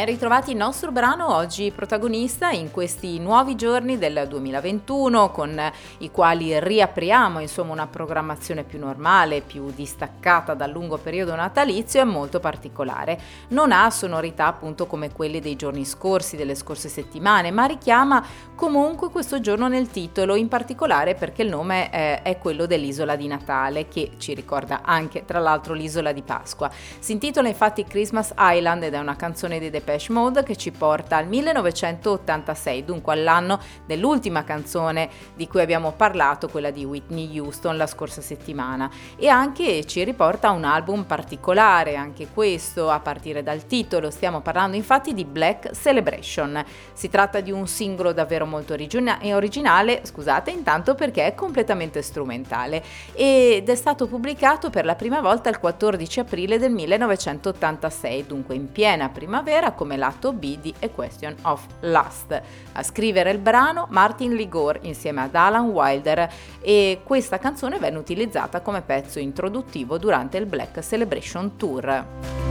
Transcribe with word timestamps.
Ben 0.00 0.08
ritrovati 0.08 0.52
il 0.52 0.56
nostro 0.56 0.92
brano 0.92 1.34
oggi 1.34 1.70
protagonista 1.72 2.48
in 2.48 2.70
questi 2.70 3.18
nuovi 3.18 3.54
giorni 3.54 3.98
del 3.98 4.24
2021 4.26 5.30
con 5.30 5.60
i 5.98 6.10
quali 6.10 6.58
riapriamo 6.58 7.38
insomma 7.38 7.72
una 7.72 7.86
programmazione 7.86 8.64
più 8.64 8.78
normale, 8.78 9.42
più 9.42 9.70
distaccata 9.70 10.54
dal 10.54 10.70
lungo 10.70 10.96
periodo 10.96 11.34
natalizio 11.34 12.00
e 12.00 12.04
molto 12.04 12.40
particolare. 12.40 13.20
Non 13.48 13.72
ha 13.72 13.90
sonorità 13.90 14.46
appunto 14.46 14.86
come 14.86 15.12
quelle 15.12 15.38
dei 15.38 15.56
giorni 15.56 15.84
scorsi, 15.84 16.34
delle 16.34 16.54
scorse 16.54 16.88
settimane, 16.88 17.50
ma 17.50 17.66
richiama 17.66 18.24
comunque 18.54 19.10
questo 19.10 19.38
giorno 19.40 19.68
nel 19.68 19.90
titolo, 19.90 20.34
in 20.34 20.48
particolare 20.48 21.14
perché 21.14 21.42
il 21.42 21.50
nome 21.50 21.90
è, 21.90 22.22
è 22.22 22.38
quello 22.38 22.64
dell'isola 22.64 23.16
di 23.16 23.26
Natale 23.26 23.86
che 23.86 24.12
ci 24.16 24.32
ricorda 24.32 24.80
anche 24.82 25.26
tra 25.26 25.40
l'altro 25.40 25.74
l'isola 25.74 26.12
di 26.12 26.22
Pasqua. 26.22 26.70
Si 26.98 27.12
intitola 27.12 27.48
infatti 27.48 27.84
Christmas 27.84 28.32
Island 28.38 28.84
ed 28.84 28.94
è 28.94 28.98
una 28.98 29.16
canzone 29.16 29.58
dei 29.58 29.68
Depeche 29.68 29.89
Mode 30.08 30.42
che 30.42 30.56
ci 30.56 30.70
porta 30.70 31.16
al 31.16 31.26
1986, 31.26 32.84
dunque 32.84 33.12
all'anno 33.12 33.58
dell'ultima 33.86 34.44
canzone 34.44 35.08
di 35.34 35.46
cui 35.48 35.60
abbiamo 35.60 35.92
parlato, 35.92 36.48
quella 36.48 36.70
di 36.70 36.84
Whitney 36.84 37.38
Houston 37.38 37.76
la 37.76 37.86
scorsa 37.86 38.20
settimana. 38.20 38.90
E 39.16 39.28
anche 39.28 39.84
ci 39.86 40.04
riporta 40.04 40.48
a 40.48 40.52
un 40.52 40.64
album 40.64 41.04
particolare, 41.04 41.96
anche 41.96 42.28
questo 42.32 42.90
a 42.90 43.00
partire 43.00 43.42
dal 43.42 43.66
titolo, 43.66 44.10
stiamo 44.10 44.40
parlando 44.40 44.76
infatti 44.76 45.14
di 45.14 45.24
Black 45.24 45.72
Celebration. 45.74 46.64
Si 46.92 47.08
tratta 47.08 47.40
di 47.40 47.50
un 47.50 47.66
singolo 47.66 48.12
davvero 48.12 48.46
molto 48.46 48.74
originale, 48.74 50.00
scusate, 50.04 50.50
intanto 50.50 50.94
perché 50.94 51.26
è 51.26 51.34
completamente 51.34 52.02
strumentale. 52.02 52.82
Ed 53.12 53.68
è 53.68 53.74
stato 53.74 54.06
pubblicato 54.06 54.70
per 54.70 54.84
la 54.84 54.94
prima 54.94 55.20
volta 55.20 55.48
il 55.48 55.58
14 55.58 56.20
aprile 56.20 56.58
del 56.58 56.72
1986, 56.72 58.26
dunque 58.26 58.54
in 58.54 58.70
piena 58.70 59.08
primavera 59.08 59.72
come 59.80 59.96
lato 59.96 60.34
B 60.34 60.58
di 60.58 60.74
A 60.80 60.90
Question 60.90 61.34
of 61.40 61.64
Lust. 61.80 62.42
A 62.72 62.82
scrivere 62.82 63.30
il 63.30 63.38
brano 63.38 63.86
Martin 63.88 64.34
Ligor 64.34 64.80
insieme 64.82 65.22
ad 65.22 65.34
Alan 65.34 65.70
Wilder 65.70 66.30
e 66.60 67.00
questa 67.02 67.38
canzone 67.38 67.78
venne 67.78 67.96
utilizzata 67.96 68.60
come 68.60 68.82
pezzo 68.82 69.18
introduttivo 69.18 69.96
durante 69.96 70.36
il 70.36 70.44
Black 70.44 70.80
Celebration 70.82 71.56
Tour. 71.56 72.49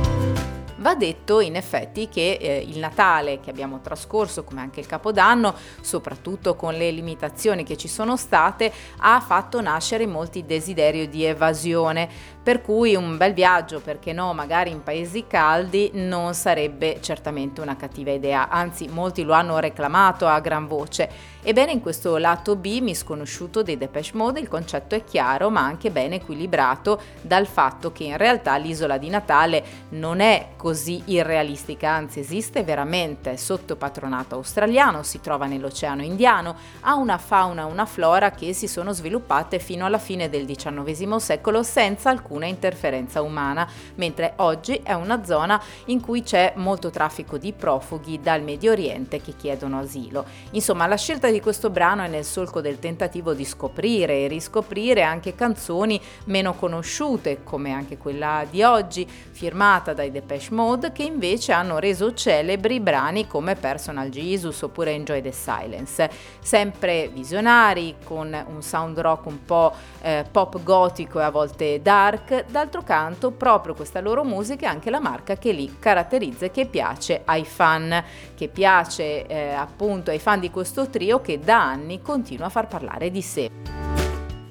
Va 0.79 0.95
detto 0.95 1.41
in 1.41 1.57
effetti 1.57 2.07
che 2.07 2.37
eh, 2.39 2.65
il 2.65 2.79
Natale 2.79 3.41
che 3.41 3.49
abbiamo 3.49 3.81
trascorso, 3.81 4.45
come 4.45 4.61
anche 4.61 4.79
il 4.79 4.85
Capodanno, 4.85 5.53
soprattutto 5.81 6.55
con 6.55 6.73
le 6.73 6.89
limitazioni 6.89 7.63
che 7.63 7.75
ci 7.75 7.89
sono 7.89 8.15
state, 8.15 8.71
ha 8.99 9.19
fatto 9.19 9.59
nascere 9.59 10.07
molti 10.07 10.45
desideri 10.45 11.09
di 11.09 11.25
evasione, 11.25 12.07
per 12.41 12.61
cui 12.61 12.95
un 12.95 13.17
bel 13.17 13.33
viaggio, 13.33 13.81
perché 13.81 14.13
no, 14.13 14.33
magari 14.33 14.71
in 14.71 14.81
paesi 14.81 15.27
caldi, 15.27 15.91
non 15.95 16.33
sarebbe 16.33 16.99
certamente 17.01 17.59
una 17.59 17.75
cattiva 17.75 18.11
idea, 18.11 18.47
anzi 18.47 18.87
molti 18.87 19.23
lo 19.23 19.33
hanno 19.33 19.59
reclamato 19.59 20.27
a 20.27 20.39
gran 20.39 20.65
voce. 20.65 21.37
Ebbene, 21.41 21.73
in 21.73 21.81
questo 21.81 22.17
lato 22.17 22.55
B 22.55 22.79
misconosciuto 22.79 23.63
dei 23.63 23.77
Depeche 23.77 24.11
Mode 24.13 24.39
il 24.39 24.47
concetto 24.47 24.95
è 24.95 25.03
chiaro, 25.03 25.49
ma 25.49 25.61
anche 25.61 25.91
ben 25.91 26.13
equilibrato 26.13 27.01
dal 27.21 27.47
fatto 27.47 27.91
che 27.91 28.05
in 28.05 28.17
realtà 28.17 28.55
l'isola 28.55 28.97
di 28.97 29.09
Natale 29.09 29.63
non 29.89 30.19
è 30.21 30.49
così 30.55 30.67
irrealistica, 31.05 31.89
anzi 31.89 32.19
esiste 32.19 32.63
veramente 32.63 33.37
sotto 33.37 33.75
patronato 33.75 34.35
australiano, 34.35 35.03
si 35.03 35.21
trova 35.21 35.45
nell'Oceano 35.45 36.03
Indiano, 36.03 36.55
ha 36.81 36.95
una 36.95 37.17
fauna 37.17 37.61
e 37.61 37.71
una 37.71 37.85
flora 37.85 38.31
che 38.31 38.53
si 38.53 38.67
sono 38.67 38.91
sviluppate 38.91 39.59
fino 39.59 39.85
alla 39.85 39.97
fine 39.97 40.29
del 40.29 40.45
XIX 40.45 41.15
secolo 41.15 41.63
senza 41.63 42.09
alcuna 42.09 42.45
interferenza 42.45 43.21
umana, 43.21 43.67
mentre 43.95 44.33
oggi 44.37 44.81
è 44.83 44.93
una 44.93 45.23
zona 45.23 45.61
in 45.85 46.01
cui 46.01 46.23
c'è 46.23 46.53
molto 46.55 46.89
traffico 46.89 47.37
di 47.37 47.53
profughi 47.53 48.19
dal 48.19 48.41
Medio 48.41 48.71
Oriente 48.71 49.21
che 49.21 49.35
chiedono 49.35 49.79
asilo. 49.79 50.25
Insomma, 50.51 50.87
la 50.87 50.97
scelta 50.97 51.29
di 51.29 51.39
questo 51.39 51.69
brano 51.69 52.03
è 52.03 52.07
nel 52.07 52.25
solco 52.25 52.59
del 52.59 52.79
tentativo 52.79 53.33
di 53.33 53.45
scoprire 53.45 54.23
e 54.23 54.27
riscoprire 54.27 55.03
anche 55.03 55.35
canzoni 55.35 56.01
meno 56.25 56.53
conosciute, 56.53 57.43
come 57.43 57.71
anche 57.71 57.97
quella 57.97 58.45
di 58.49 58.63
oggi, 58.63 59.07
firmata 59.07 59.93
dai 59.93 60.11
Depeche 60.11 60.37
Mode, 60.59 60.91
che 60.91 61.03
invece 61.03 61.53
hanno 61.53 61.79
reso 61.79 62.13
celebri 62.13 62.81
brani 62.81 63.27
come 63.27 63.55
Personal 63.55 64.09
Jesus 64.09 64.61
oppure 64.61 64.91
Enjoy 64.91 65.21
the 65.21 65.31
Silence. 65.31 66.09
Sempre 66.41 67.07
visionari, 67.07 67.95
con 68.03 68.37
un 68.45 68.61
sound 68.61 68.99
rock 68.99 69.27
un 69.27 69.45
po' 69.45 69.73
eh, 70.01 70.25
pop 70.29 70.61
gotico 70.61 71.21
e 71.21 71.23
a 71.23 71.29
volte 71.29 71.81
dark, 71.81 72.43
d'altro 72.49 72.81
canto 72.83 73.31
proprio 73.31 73.73
questa 73.73 74.01
loro 74.01 74.25
musica 74.25 74.65
è 74.65 74.69
anche 74.69 74.89
la 74.89 74.99
marca 74.99 75.37
che 75.37 75.53
li 75.53 75.77
caratterizza 75.79 76.47
e 76.47 76.51
che 76.51 76.65
piace 76.65 77.21
ai 77.23 77.45
fan, 77.45 78.03
che 78.35 78.49
piace 78.49 79.27
eh, 79.27 79.53
appunto 79.53 80.11
ai 80.11 80.19
fan 80.19 80.41
di 80.41 80.51
questo 80.51 80.89
trio 80.89 81.21
che 81.21 81.39
da 81.39 81.63
anni 81.63 82.01
continua 82.01 82.47
a 82.47 82.49
far 82.49 82.67
parlare 82.67 83.09
di 83.09 83.21
sé. 83.21 83.78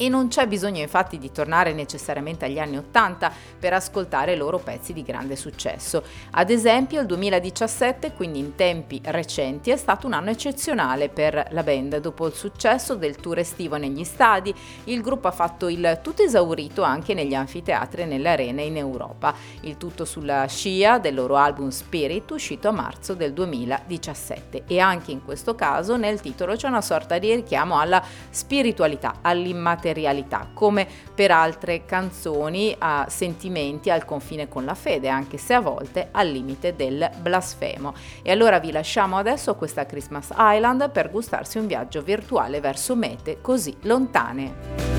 E 0.01 0.09
non 0.09 0.29
c'è 0.29 0.47
bisogno 0.47 0.81
infatti 0.81 1.19
di 1.19 1.33
tornare 1.33 1.73
necessariamente 1.73 2.45
agli 2.45 2.61
anni 2.61 2.79
80 2.79 3.33
per 3.59 3.73
ascoltare 3.73 4.37
loro 4.37 4.59
pezzi 4.59 4.93
di 4.93 5.03
grande 5.03 5.35
successo. 5.35 6.05
Ad 6.31 6.51
esempio 6.51 7.01
il 7.01 7.07
2017, 7.07 8.13
quindi 8.13 8.39
in 8.39 8.55
tempi 8.55 9.01
recenti, 9.07 9.71
è 9.71 9.77
stato 9.77 10.07
un 10.07 10.13
anno 10.13 10.31
eccezionale 10.31 11.09
per 11.09 11.49
la 11.51 11.65
band. 11.65 11.99
Dopo 11.99 12.29
il 12.29 12.33
successo 12.35 12.95
del 12.95 13.17
tour 13.17 13.39
estivo 13.39 13.77
negli 13.77 14.05
stadi, 14.05 14.55
il 14.85 15.03
gruppo 15.03 15.27
ha 15.27 15.33
fatto 15.33 15.69
il 15.69 15.99
tutto 16.01 16.23
esaurito 16.23 16.83
anche 16.83 17.13
negli 17.13 17.35
anfiteatri 17.35 18.03
e 18.03 18.05
nelle 18.07 18.29
arene 18.29 18.63
in 18.63 18.77
Europa. 18.77 19.35
Il 19.63 19.79
tutto 19.79 20.05
sulla 20.05 20.47
scia 20.47 20.99
del 20.99 21.17
loro 21.17 21.35
album 21.35 21.71
Spirit 21.71 22.31
uscito 22.31 22.69
a 22.69 22.73
marzo 22.73 23.15
del 23.15 23.33
2017. 23.33 24.63
E 24.69 24.79
anche 24.79 25.11
in 25.11 25.25
questo 25.25 25.57
caso 25.57 25.97
nel 25.97 26.21
titolo 26.21 26.55
c'è 26.55 26.69
una 26.69 26.83
sorta 26.83 27.19
di 27.19 27.35
richiamo 27.35 27.81
alla 27.81 28.01
spiritualità, 28.31 29.17
all'immaterialità 29.23 29.87
materialità, 29.89 30.49
come 30.53 30.87
per 31.15 31.31
altre 31.31 31.85
canzoni 31.85 32.75
a 32.79 33.07
sentimenti 33.09 33.91
al 33.91 34.05
confine 34.05 34.49
con 34.49 34.65
la 34.65 34.75
fede, 34.75 35.09
anche 35.09 35.39
se 35.39 35.55
a 35.55 35.61
volte 35.61 36.09
al 36.11 36.29
limite 36.29 36.77
del 36.77 37.11
blasfemo. 37.21 37.95
E 38.23 38.31
allora 38.31 38.59
vi 38.59 38.71
lasciamo 38.71 39.17
adesso 39.17 39.55
questa 39.55 39.87
Christmas 39.87 40.31
Island 40.37 40.91
per 40.91 41.11
gustarsi 41.11 41.59
un 41.59 41.67
viaggio 41.67 42.03
virtuale 42.03 42.61
verso 42.61 42.95
mete 42.95 43.41
così 43.41 43.75
lontane. 43.83 44.97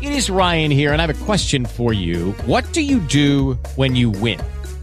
It 0.00 0.12
is 0.12 0.28
Ryan 0.28 0.70
here, 0.70 0.92
and 0.92 1.00
I 1.00 1.06
have 1.06 1.10
a 1.10 1.24
question 1.24 1.64
for 1.64 1.94
you. 1.94 2.34
What 2.44 2.64
do 2.72 2.82
you 2.82 3.00
do 3.00 3.58
when 3.76 3.96
you 3.96 4.10
win? 4.10 4.38